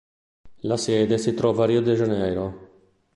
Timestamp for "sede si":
0.77-1.35